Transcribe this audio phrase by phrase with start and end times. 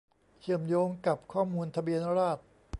[0.41, 2.45] เชื่อมโยงกับข้อมูลทะเบียนราษฎร์